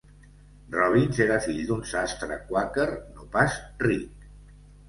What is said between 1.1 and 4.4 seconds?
era fill d'un sastre quàquer no pas ric.